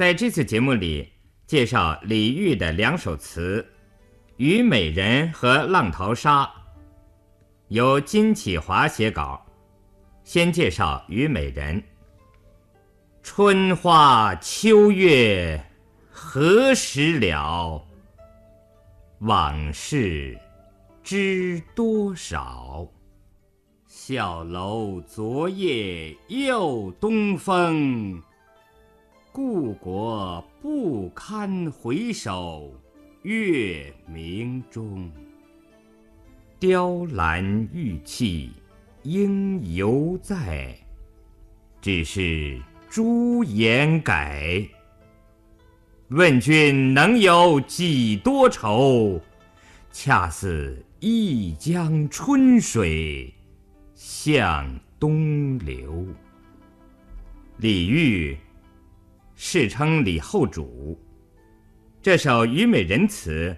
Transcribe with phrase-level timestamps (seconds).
[0.00, 1.06] 在这次节目里，
[1.46, 3.60] 介绍李煜的两首词
[4.38, 6.44] 《虞美人》和《浪淘沙》，
[7.68, 9.44] 由金启华写稿。
[10.24, 11.78] 先介绍《虞美人》：
[13.22, 15.62] 春花秋月
[16.10, 17.86] 何时了？
[19.18, 20.34] 往事
[21.02, 22.88] 知多少？
[23.86, 28.18] 小楼昨夜又东风，
[29.32, 32.74] 故国不堪回首
[33.22, 35.08] 月明中。
[36.58, 38.50] 雕栏玉砌
[39.04, 40.76] 应犹在，
[41.80, 44.66] 只是朱颜改。
[46.08, 49.20] 问君能有几多愁？
[49.92, 53.32] 恰似一江春水
[53.94, 54.68] 向
[54.98, 56.04] 东流。
[57.58, 58.36] 李煜，
[59.42, 61.00] 世称李后主。
[62.02, 63.56] 这首《虞美人》词，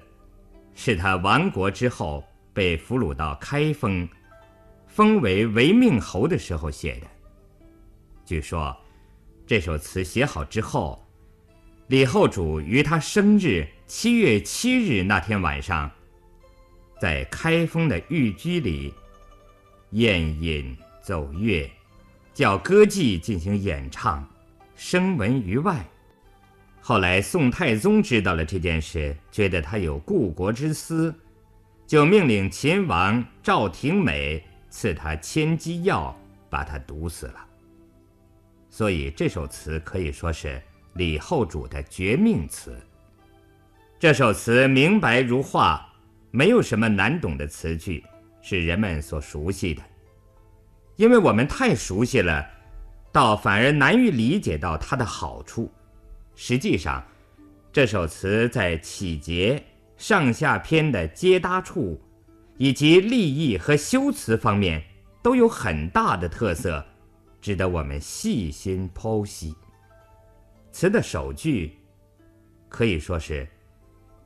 [0.75, 4.09] 是他亡国之后被俘虏到开封，
[4.87, 7.07] 封为违命侯的时候写的。
[8.25, 8.75] 据说，
[9.45, 11.05] 这首词写好之后。
[11.89, 15.91] 李后主于他生日七月七日那天晚上，
[17.01, 18.95] 在开封的寓居里
[19.91, 21.69] 宴饮奏乐，
[22.33, 24.25] 叫歌妓进行演唱，
[24.85, 25.81] 声闻于外。
[26.81, 31.15] 后来宋太宗知道了这件事，觉得他有故国之思，
[31.87, 36.13] 就命令秦王赵廷美赐他千机药，
[36.51, 37.47] 把他毒死了。
[38.69, 40.61] 所以这首词可以说是。
[40.95, 42.77] 李后主的绝命词。
[43.99, 45.91] 这首词明白如画，
[46.31, 48.05] 没有什么难懂的词句，
[48.43, 49.83] 是人们所熟悉的。
[50.97, 52.47] 因为我们太熟悉了，
[53.13, 55.71] 倒反而难于理解到它的好处。
[56.35, 57.05] 实际上，
[57.71, 59.63] 这首词在起节、
[59.97, 62.01] 上下篇的接搭处，
[62.57, 64.83] 以及立意和修辞方面，
[65.23, 66.85] 都有很大的特色，
[67.41, 69.55] 值得我们细心剖析。
[70.73, 71.77] 词的首句
[72.71, 73.47] 可以说是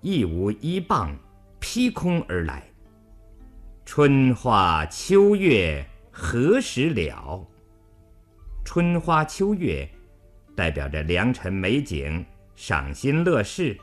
[0.00, 1.15] 一无一棒，
[1.59, 2.62] 劈空而来。
[3.84, 7.44] 春花秋月何时了？
[8.66, 9.88] 春花秋月
[10.56, 13.78] 代表着良辰美景，赏心乐事。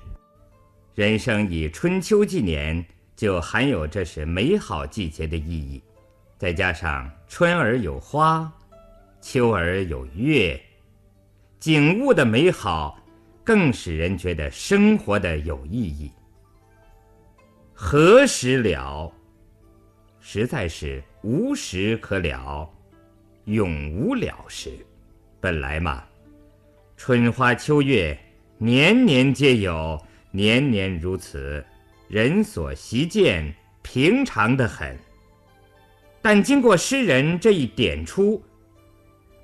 [0.94, 2.86] 人生以春秋纪年，
[3.16, 5.82] 就含有这是美好季节的意义。
[6.38, 8.52] 再加上春儿有花，
[9.22, 10.62] 秋儿有月。
[11.62, 13.00] 景物的美好，
[13.42, 16.12] 更使人觉得生活的有意义。
[17.74, 19.10] 何时了？
[20.20, 22.70] 实在是无时可了，
[23.46, 24.72] 永无了时。
[25.40, 26.04] 本来嘛，
[26.96, 28.18] 春花秋月，
[28.58, 31.64] 年年皆有，年年如此，
[32.08, 34.98] 人所习见，平常的很。
[36.22, 38.42] 但经过诗人这一点出。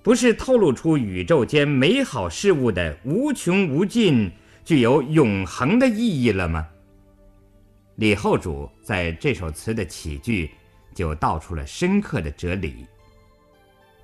[0.01, 4.31] 不是透露出宇宙间美好事物的无穷无尽、
[4.63, 6.65] 具有永恒的意义了吗？
[7.95, 10.49] 李后主在这首词的起句
[10.95, 12.87] 就道出了深刻的哲理。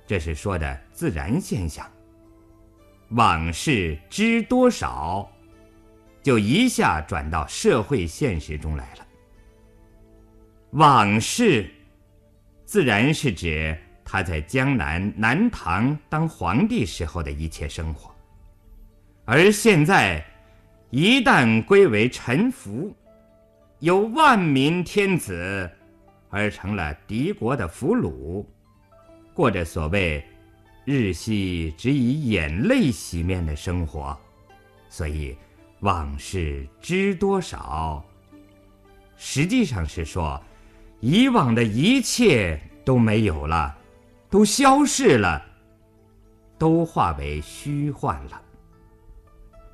[0.06, 1.86] 这是说的自然现象。
[3.10, 5.30] 往事知多少，
[6.22, 9.06] 就一下转到社会现实中来了。
[10.70, 11.70] 往事，
[12.64, 13.76] 自然是指。
[14.08, 18.14] 他在江南南唐当皇帝时候的一切生活，
[19.24, 20.24] 而现在
[20.90, 22.94] 一旦归为臣服，
[23.80, 25.68] 由万民天子
[26.30, 28.46] 而成了敌国的俘虏，
[29.36, 30.24] 过着所谓
[30.86, 34.18] 日夕只以眼泪洗面的生活，
[34.88, 35.36] 所以
[35.80, 38.02] 往事知多少，
[39.18, 40.42] 实际上是说
[41.00, 43.76] 以往的一切都没有了。
[44.28, 45.40] 都消逝了，
[46.58, 48.42] 都化为虚幻了。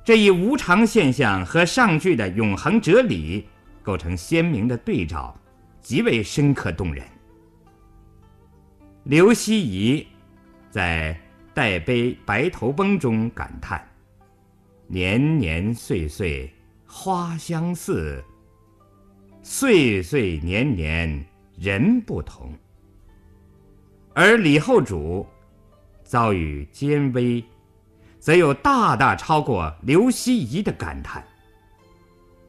[0.03, 3.47] 这一无常现象和上句的永恒哲理
[3.81, 5.35] 构成鲜明的对照，
[5.81, 7.03] 极为深刻动人。
[9.03, 10.07] 刘希夷
[10.69, 11.13] 在
[11.53, 13.85] 《代悲白头翁》中感叹
[14.87, 16.49] ：“年年岁岁
[16.85, 18.23] 花相似，
[19.41, 21.25] 岁岁年年
[21.59, 22.53] 人不同。”
[24.15, 25.27] 而李后主
[26.05, 27.43] 遭遇艰危，
[28.19, 31.21] 则有大大超过刘希夷的感叹。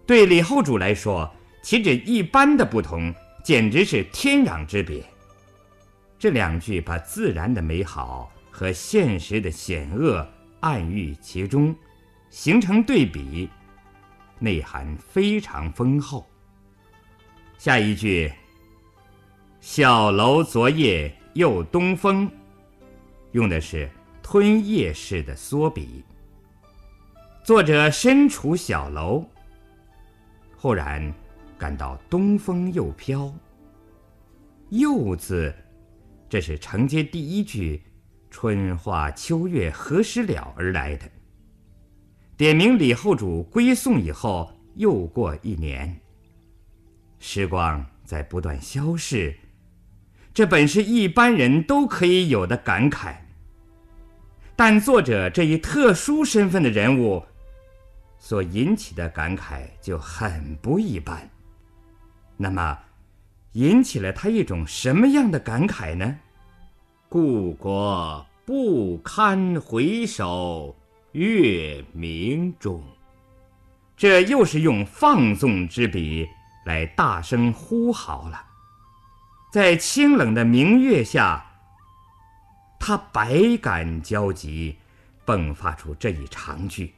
[0.06, 1.28] 对李后主来说，
[1.64, 3.12] 岂止一般的不同，
[3.42, 5.04] 简直是天壤之别。
[6.24, 10.26] 这两句把自然的美好和现实的险恶
[10.60, 11.76] 暗喻其中，
[12.30, 13.46] 形成对比，
[14.38, 16.26] 内涵非常丰厚。
[17.58, 18.32] 下一句
[19.60, 22.26] “小楼昨夜又东风”，
[23.32, 23.86] 用的是
[24.22, 26.02] 吞咽式的缩笔。
[27.42, 29.22] 作者身处小楼，
[30.56, 31.12] 忽然
[31.58, 33.30] 感到东风又飘。
[34.70, 35.54] 又字，
[36.28, 37.82] 这是承接第一句
[38.30, 41.08] “春花秋月何时了”而来的。
[42.36, 46.00] 点明李后主归宋以后又过一年，
[47.20, 49.34] 时光在不断消逝，
[50.32, 53.14] 这本是一般人都可以有的感慨。
[54.56, 57.24] 但作者这一特殊身份的人物，
[58.18, 61.30] 所引起的感慨就很不一般。
[62.36, 62.76] 那么，
[63.54, 66.18] 引起了他一种什么样的感慨呢？
[67.08, 70.76] 故国不堪回首。
[71.12, 72.82] 月明中，
[73.96, 76.28] 这又是用放纵之笔
[76.66, 78.44] 来大声呼号了。
[79.52, 81.46] 在清冷的明月下，
[82.80, 84.76] 他百感交集，
[85.24, 86.92] 迸发出这一长句，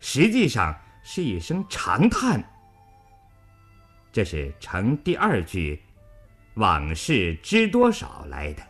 [0.00, 2.42] 实际上是一声长叹。
[4.14, 5.82] 这是承第二句
[6.54, 8.62] “往事知多少”来的。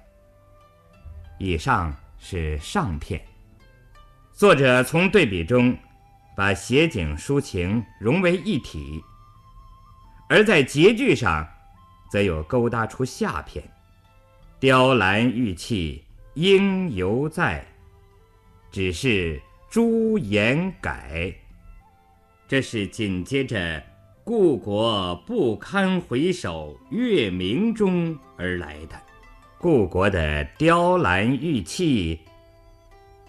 [1.39, 3.23] 以上是上片。
[4.33, 5.77] 作者从对比中，
[6.35, 9.05] 把写景抒情融为一体，
[10.31, 11.47] 而在结句上，
[12.11, 13.63] 则又勾搭出下片
[14.59, 16.03] ：“雕栏玉砌
[16.37, 17.63] 应犹在，
[18.73, 19.39] 只是
[19.69, 21.31] 朱颜改。”
[22.49, 23.83] 这是紧接着
[24.27, 28.99] “故国不堪回首月明中”而来的。
[29.59, 32.19] 故国的雕栏玉砌。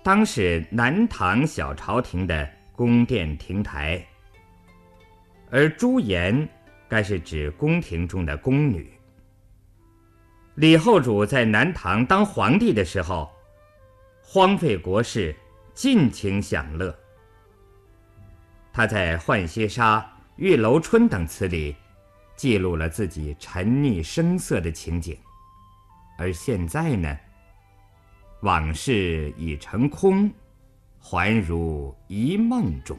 [0.02, 4.02] 当是南唐小朝廷的宫殿亭台，
[5.52, 6.48] 而朱颜
[6.88, 8.90] 该是指宫廷中的宫女。
[10.56, 13.30] 李后主在南唐当皇帝的时候，
[14.24, 15.36] 荒废国事，
[15.74, 16.98] 尽情享乐。
[18.72, 20.00] 他在《浣溪沙》
[20.38, 21.74] 《玉楼春》等词里，
[22.36, 25.18] 记录了自己沉溺声色的情景。
[26.18, 27.18] 而现在呢？
[28.42, 30.30] 往事已成空，
[31.00, 32.98] 还如一梦中。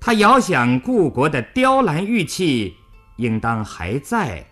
[0.00, 2.74] 他遥想故国的雕栏玉砌，
[3.16, 4.44] 应当还在。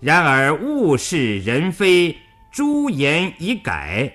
[0.00, 2.16] 然而物是人非，
[2.52, 4.10] 朱颜已改，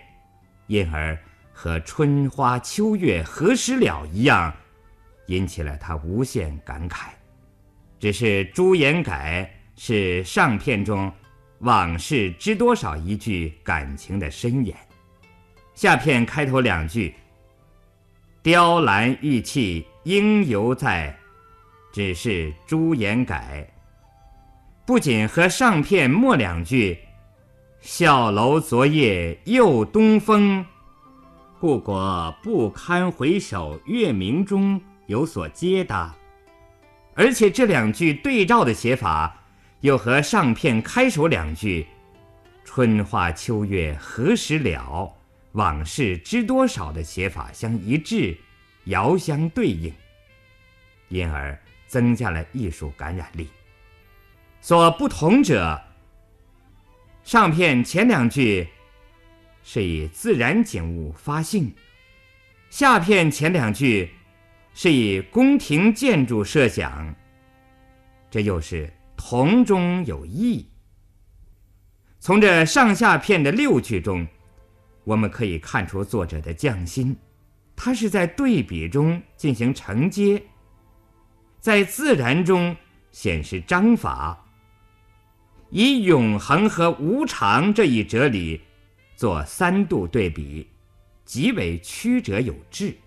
[0.68, 1.18] 因而
[1.52, 4.52] 和“春花秋月何时了”一样，
[5.30, 7.08] 引起了他无限感慨。
[8.00, 11.12] 只是朱颜改是上片中。
[11.62, 12.96] 往事知多少？
[12.96, 14.74] 一句感情的深言。
[15.74, 17.14] 下片开头两句
[18.42, 21.14] ：“雕栏玉砌应犹在，
[21.92, 23.70] 只是朱颜改。”
[24.88, 26.98] 不仅和上片末两句
[27.84, 30.66] “小楼昨夜又东风，
[31.60, 34.80] 故国不堪回首月明中”
[35.10, 36.16] 有所接搭，
[37.16, 39.36] 而且这两句对照的写法。
[39.82, 41.88] 又和上片开首两句
[42.66, 45.16] “春花秋月何时了，
[45.54, 48.38] 往事知多少”的写法相一致，
[48.84, 49.94] 遥相对应，
[51.08, 53.50] 因而增加了艺术感染力。
[54.60, 55.82] 所不同者，
[57.24, 58.68] 上片前两句
[59.64, 61.74] 是以自然景物发兴，
[62.70, 64.12] 下片前两句
[64.74, 67.14] 是以宫廷建筑设想，
[68.30, 68.92] 这又是。
[69.22, 70.66] 同中有异。
[72.22, 74.26] 从这上下片的六句中，
[75.04, 77.14] 我们可以看出作者的匠心，
[77.76, 80.42] 他是在对比中进行承接，
[81.60, 82.74] 在自然中
[83.12, 84.42] 显示章法，
[85.70, 88.62] 以永恒和无常这一哲理
[89.18, 90.66] 做三度对比，
[91.26, 92.98] 极为曲折有致。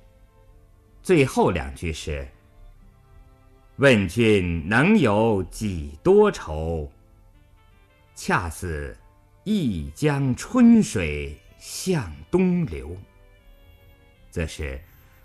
[1.03, 2.27] 最后两句是。
[3.77, 6.91] 问君能有几多愁？
[8.15, 8.97] 恰似
[9.45, 12.97] 一江春水向东流。
[14.31, 14.81] 则是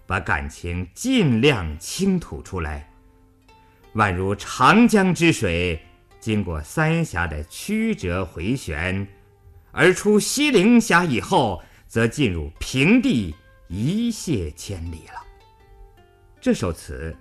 [0.05, 2.89] 把感情尽量倾吐出来，
[3.96, 5.79] 宛如长江之水，
[6.19, 9.07] 经过三峡的曲折回旋，
[9.72, 13.36] 而出西陵峡以后，则进入平地，
[13.67, 15.26] 一泻千里了。
[16.41, 17.15] 这首词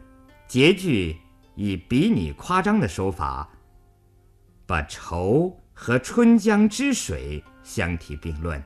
[0.48, 1.16] 结句。
[1.58, 3.48] 以比拟夸张的手法，
[4.66, 8.62] 把愁和春江之水相提并论，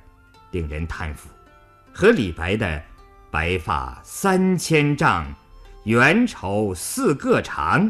[0.51, 1.29] 令人叹服，
[1.95, 2.83] 和李白的
[3.31, 5.33] 白发三千丈，
[5.85, 7.89] 缘愁似个长，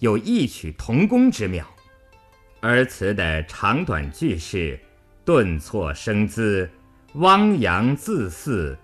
[0.00, 1.66] 有异曲同工之妙。
[2.60, 4.78] 而词的长短句式、
[5.24, 6.68] 顿挫声姿、
[7.14, 8.76] 汪洋自肆、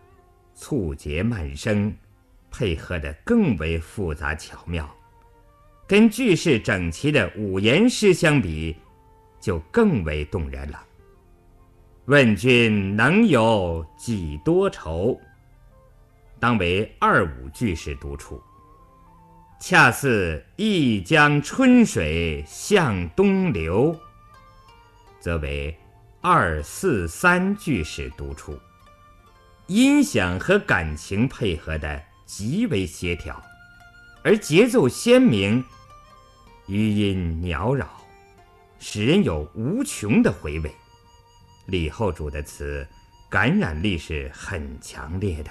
[0.55, 1.95] 促节慢声，
[2.51, 4.89] 配合得更为复杂巧妙。
[5.87, 8.77] 跟句式整齐的五言诗相比，
[9.41, 10.85] 就更为动人了。
[12.07, 15.21] 问君能有几多愁？
[16.39, 18.43] 当为二五句式独处。
[19.61, 23.95] 恰似一江春水向东流，
[25.21, 25.77] 则为
[26.23, 28.59] 二四三句式独处。
[29.67, 33.43] 音响和感情配合的极为协调，
[34.23, 35.65] 而节奏鲜明，
[36.69, 37.89] 余音袅绕，
[38.79, 40.73] 使人有无穷的回味。
[41.67, 42.87] 李后主的词
[43.29, 45.51] 感染力是很强烈的。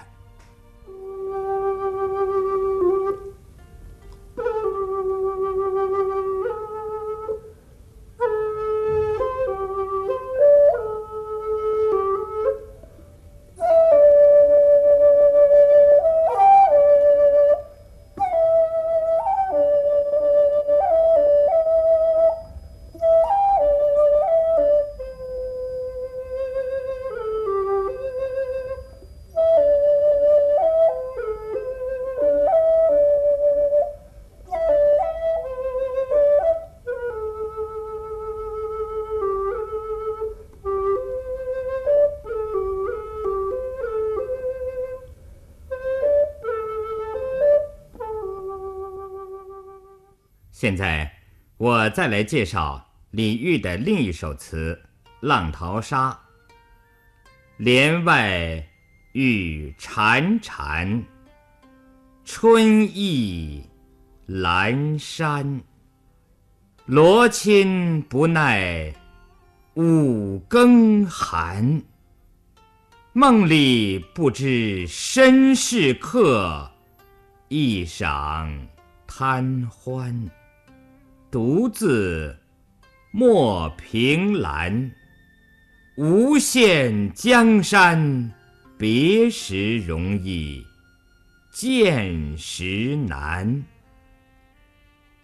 [50.60, 51.10] 现在，
[51.56, 54.78] 我再来介绍李煜的另一首词
[55.22, 56.12] 《浪淘沙》。
[57.56, 58.62] 帘外
[59.13, 61.01] 雨潺潺，
[62.25, 63.63] 春意
[64.28, 65.62] 阑珊。
[66.88, 68.94] 罗衾不耐
[69.75, 71.82] 五更寒，
[73.13, 76.70] 梦里不知身是客，
[77.48, 78.68] 一晌
[79.08, 80.30] 贪欢。
[81.31, 82.36] 独自
[83.12, 84.91] 莫凭栏，
[85.95, 88.31] 无限江山
[88.79, 90.65] 别时容易
[91.51, 93.63] 见时难。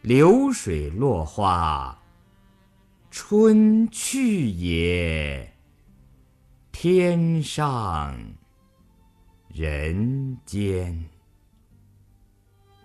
[0.01, 1.99] 流水落花
[3.09, 5.51] 春去也，
[6.71, 8.15] 天上
[9.47, 11.03] 人间。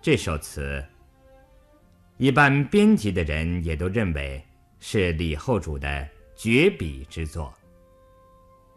[0.01, 0.83] 这首词。
[2.21, 4.39] 一般编辑的人也都认为
[4.79, 7.51] 是李后主的绝笔之作，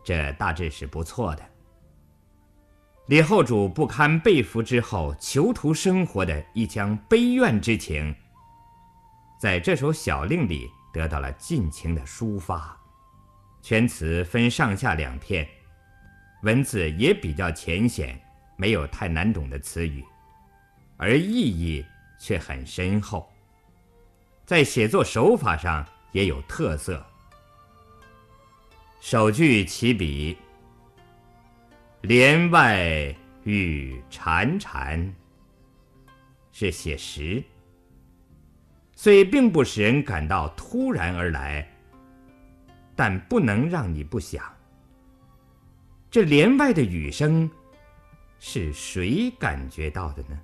[0.02, 1.44] 这大致是不错的。
[3.08, 8.14] 李后主不堪被俘之后囚徒生活的一腔悲怨之情，
[9.38, 12.74] 在这首小令里得到了尽情的抒发。
[13.60, 15.46] 全词分上下两片，
[16.44, 18.18] 文字也比较浅显，
[18.56, 20.02] 没有太难懂的词语，
[20.96, 21.84] 而意义
[22.18, 23.30] 却很深厚。
[24.46, 27.04] 在写作手法上也有特色。
[29.00, 30.36] 首句起笔，
[32.02, 35.12] 帘外雨潺潺，
[36.52, 37.42] 是写实，
[38.94, 41.66] 虽并不使人感到突然而来，
[42.94, 44.44] 但不能让你不想：
[46.10, 47.50] 这帘外的雨声，
[48.38, 50.40] 是谁感觉到的呢？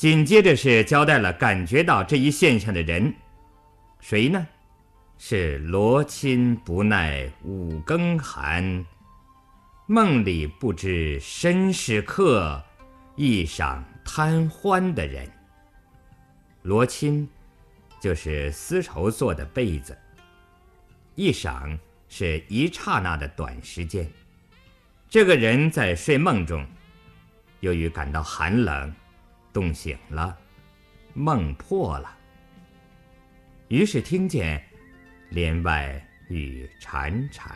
[0.00, 3.12] 紧接着是交代了感觉到这一现象的人，
[4.00, 4.46] 谁呢？
[5.18, 8.82] 是罗衾不耐五更寒，
[9.86, 12.64] 梦里不知身是客，
[13.14, 15.30] 一晌贪欢的人。
[16.62, 17.26] 罗衾
[18.00, 19.94] 就是丝绸做的被子。
[21.14, 21.78] 一晌
[22.08, 24.10] 是一刹那的短时间，
[25.10, 26.66] 这个人在睡梦中，
[27.60, 28.90] 由于感到寒冷。
[29.52, 30.38] 冻醒了，
[31.14, 32.16] 梦破了。
[33.68, 34.62] 于是听见
[35.30, 37.50] 帘外雨潺潺，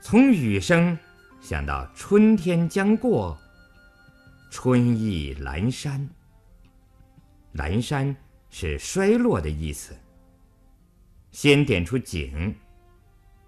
[0.00, 0.96] 从雨声
[1.40, 3.38] 想到春天将过，
[4.50, 6.08] 春意阑珊。
[7.54, 8.14] 阑珊
[8.50, 9.96] 是衰落的意思。
[11.30, 12.54] 先点出景，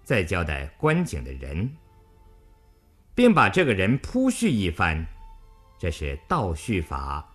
[0.03, 1.69] 再交代观景的人，
[3.15, 5.05] 并把这个人铺叙一番，
[5.79, 7.30] 这是倒叙法。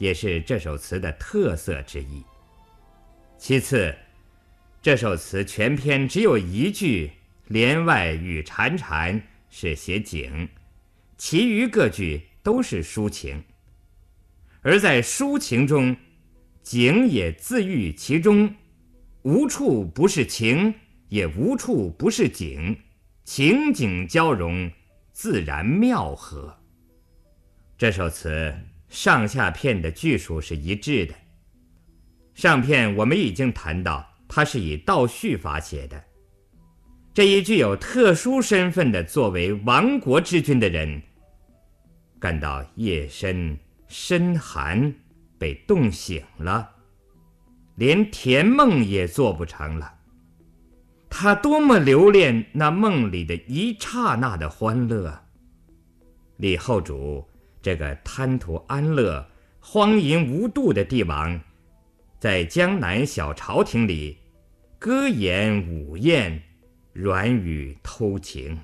[0.00, 2.24] 也是这首词的特色之一。
[3.36, 3.94] 其次，
[4.80, 7.10] 这首词全篇只有一句
[7.48, 10.48] “帘外雨潺潺”是写景，
[11.18, 13.44] 其余各句都是抒情。
[14.62, 15.94] 而在抒情中，
[16.62, 18.54] 景也自喻其中，
[19.20, 20.74] 无处不是情，
[21.10, 22.74] 也无处不是景，
[23.24, 24.70] 情景交融，
[25.12, 26.58] 自然妙合。
[27.76, 28.54] 这首词
[28.90, 31.14] 上下片的句数是一致的。
[32.34, 36.04] 上片我们已经谈到，它是以倒叙法写的。
[37.14, 41.00] 这一具有特殊身份的作为亡国之君的人，
[42.18, 43.56] 感到夜深
[43.88, 44.92] 深寒，
[45.38, 46.70] 被冻醒了，
[47.76, 49.94] 连甜梦也做不成了。
[51.08, 55.20] 他多么留恋那梦里的一刹那的欢乐！
[56.36, 57.28] 李后主
[57.62, 59.26] 这个贪图安乐、
[59.60, 61.40] 荒淫无度的帝王，
[62.18, 64.18] 在江南小朝廷里，
[64.78, 66.42] 歌言舞宴。
[66.92, 68.58] 软语偷情，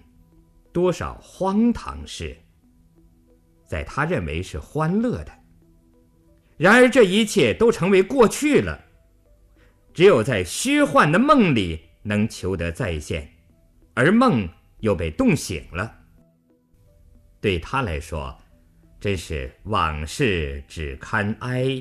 [0.73, 2.37] 多少荒唐事，
[3.65, 5.33] 在他认为是欢乐的。
[6.57, 8.85] 然而这一切都成为过去了，
[9.95, 13.31] 只有在虚幻的梦里能求得再现，
[13.95, 14.47] 而梦
[14.81, 15.95] 又被冻醒了。
[17.41, 18.37] 对他来说，
[19.07, 21.81] 真是往事只堪哀，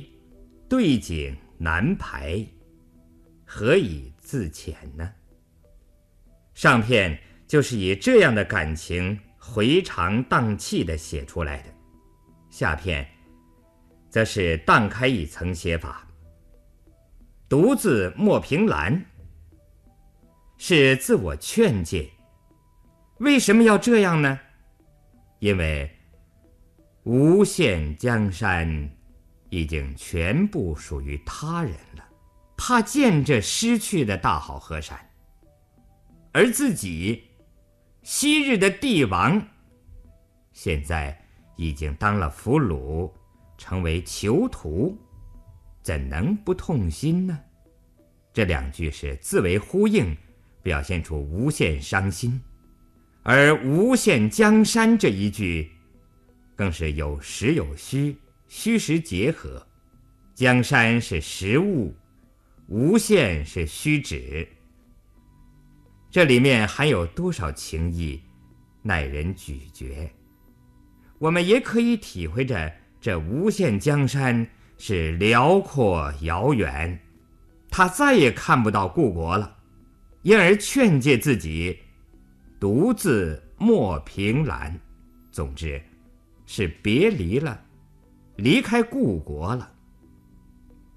[0.70, 2.46] 对景难排，
[3.44, 5.12] 何以自遣呢？
[6.54, 11.70] 上片就是以这样的感情回肠荡气地写出来的，
[12.52, 13.04] 下片
[14.08, 16.08] 则是荡开一层写法。
[17.50, 19.04] 独自莫凭栏，
[20.60, 22.08] 是自我劝诫。
[23.18, 24.40] 为什么要这样呢？
[25.40, 25.90] 因为
[27.06, 28.90] 无限江山
[29.50, 32.04] 已经全部属于他人了，
[32.58, 35.00] 怕见这失去的大好河山。
[36.32, 37.26] 而自己，
[38.02, 39.40] 昔日的帝王，
[40.52, 41.16] 现在
[41.56, 43.12] 已经当了俘虏，
[43.56, 44.98] 成为囚徒，
[45.84, 47.40] 怎能不痛心呢？
[48.34, 50.18] 这两句是自为呼应，
[50.64, 52.42] 表现出无限伤心；
[53.22, 55.72] 而“无限江山”这一句，
[56.56, 59.66] 更是有实有虚，虚实结合。
[60.34, 61.96] 江山是实物，
[62.68, 64.48] 无限是虚指。
[66.10, 68.22] 这里面含有多少情意，
[68.82, 70.10] 耐人咀嚼。
[71.20, 74.46] 我们也可以体会着这无限江山
[74.78, 77.00] 是辽阔遥远，
[77.70, 79.58] 他再也看不到故国了，
[80.22, 81.80] 因而劝诫自己，
[82.60, 84.78] 独自莫凭栏。
[85.32, 85.82] 总之，
[86.46, 87.66] 是别离了，
[88.38, 89.72] 离开故国了。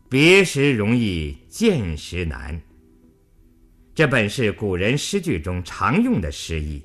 [0.09, 2.61] 别时容易见时难。
[3.95, 6.83] 这本是古人诗句中常用的诗意。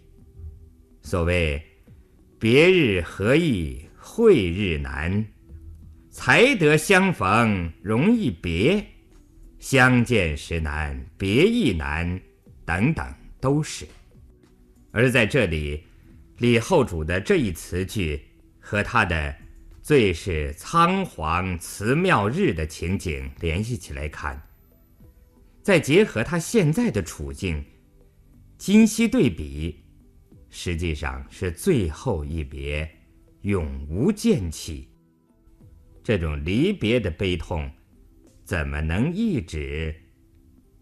[1.02, 1.62] 所谓
[2.40, 5.24] “别日何易会日难，
[6.10, 8.86] 才得相逢容易别，
[9.60, 12.20] 相见时难别亦难”
[12.66, 13.06] 等等，
[13.40, 13.86] 都是。
[14.92, 15.84] 而在这里，
[16.40, 18.22] 李后主的这一词句
[18.66, 19.36] 和他的
[19.84, 24.42] “最是仓皇辞庙日”的情景联系起来看。
[25.62, 27.62] 再结合他现在的处境，
[28.58, 29.84] 今昔对比，
[30.50, 32.90] 实际上是最后一别，
[33.42, 34.90] 永无见起。
[36.02, 37.70] 这种离别的悲痛，
[38.46, 39.94] 怎么能抑制，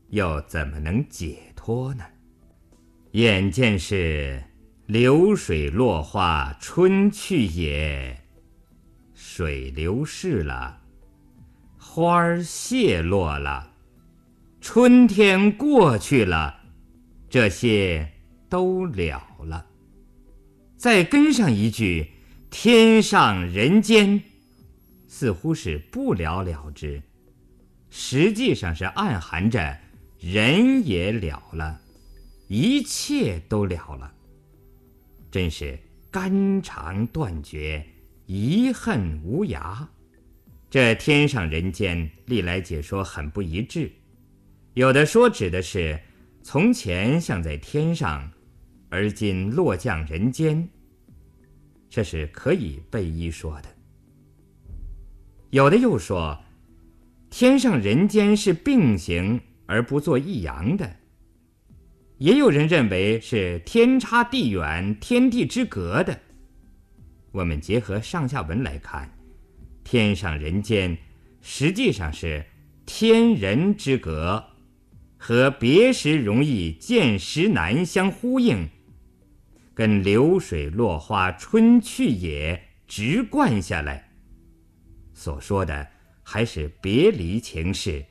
[0.10, 2.06] 又怎么能解脱呢？
[3.14, 4.42] 眼见是
[4.92, 8.26] 流水落花春去也，
[9.14, 10.82] 水流逝了，
[11.78, 13.72] 花儿谢落了。
[14.60, 16.60] 春天过去了，
[17.30, 18.12] 这些
[18.50, 19.66] 都了了。
[20.76, 22.12] 再跟上一句
[22.52, 24.22] “天上人间”，
[25.08, 27.02] 似乎是不了了之，
[27.90, 29.80] 实际上是暗含着
[30.20, 31.80] 人也了了，
[32.50, 34.16] 一切都了了。
[35.32, 35.80] 真是
[36.12, 37.84] 肝肠断绝，
[38.26, 39.88] 遗恨无涯。
[40.70, 43.90] 这天上人间，历来解说很不一致。
[44.74, 45.98] 有的说指的是
[46.44, 48.30] 从前像在天上，
[48.90, 50.68] 而今落降人间。
[51.90, 53.70] 这是可以被一说的。
[55.50, 56.42] 有的又说，
[57.30, 60.98] 天上人间是并行而不作一阳的。
[62.22, 66.20] 也有人认为是天差地远、天地之隔的。
[67.32, 69.12] 我们结合上下文来看，
[69.84, 70.96] 天上人间
[71.42, 72.46] 实际上是
[72.86, 74.46] 天人之隔。
[75.18, 78.70] 和别时容易见时难相呼应，
[79.74, 84.12] 跟流水落花春去也直贯下来。
[85.16, 85.88] 所说的
[86.22, 88.06] 还是别离情事，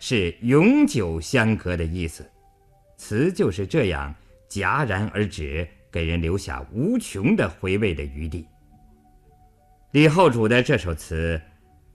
[0.00, 2.28] 是永久相隔的意思。
[3.02, 4.14] 词就是这样
[4.48, 8.46] 戛然而止，给人留下无穷的回味的余地。
[9.90, 11.42] 李后主的这首词，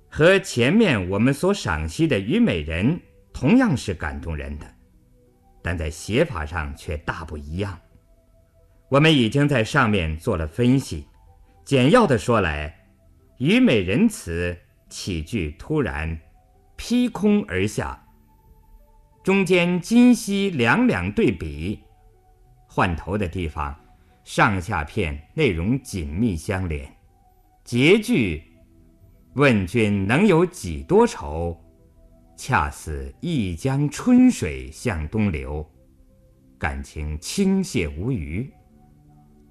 [0.09, 2.93] 和前面我们所赏析的《虞美人》
[3.33, 4.65] 同样是感动人的，
[5.63, 7.79] 但在写法上却大不一样。
[8.89, 11.07] 我们已经在上面做了分析，
[11.63, 12.67] 简要的说来，
[13.45, 14.55] 《虞美人》词
[14.89, 16.19] 起句突然，
[16.75, 18.05] 劈空而下，
[19.27, 21.81] 中间今昔两两对比，
[22.65, 23.77] 换头的地方，
[24.23, 26.89] 上下片内容紧密相连。
[27.65, 28.41] 结句，
[29.33, 31.61] 问君能有几多愁？
[32.37, 35.69] 恰似一江春水向东流，
[36.57, 38.49] 感情倾泻无余。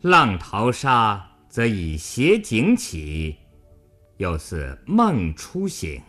[0.01, 3.37] 浪淘沙，则以斜景起，
[4.17, 6.01] 又似梦初醒。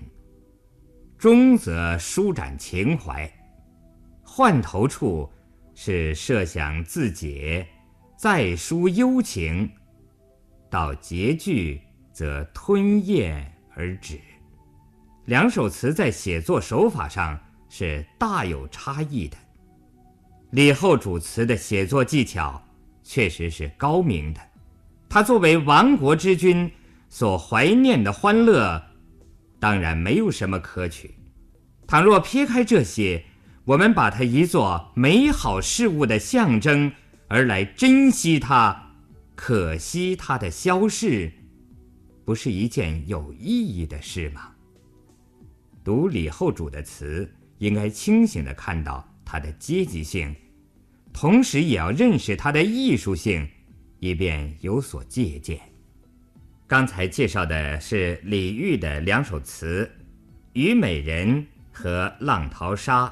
[1.17, 3.29] 中则舒展情怀，
[4.37, 5.27] 换头处
[5.73, 7.65] 是设想自解，
[8.15, 9.67] 再抒幽情。
[10.69, 11.81] 到结句。
[12.13, 14.19] 则吞咽而止，
[15.25, 19.37] 两首词在写作手法上是大有差异的。
[20.49, 22.59] 李后主词的写作技巧
[23.03, 24.41] 确实是高明的，
[25.07, 26.71] 他作为亡国之君
[27.07, 28.83] 所怀念的欢乐，
[29.59, 31.13] 当然没有什么可取。
[31.85, 33.23] 倘若撇开这些，
[33.67, 36.89] 我们把它移作美好事物的象征
[37.27, 38.93] 而来珍惜它，
[39.35, 41.29] 可惜它的消逝。
[42.23, 44.51] 不是一件有意义的事吗？
[45.83, 50.33] 读李后主的词，应该清醒地看到他的阶级性，
[51.11, 53.45] 同时也要认识他的艺术性，
[53.99, 55.59] 以便有所借鉴。
[56.65, 59.83] 刚才介绍的是李煜的两首词
[60.53, 61.41] 《虞美人》
[61.73, 63.05] 和《浪淘沙》。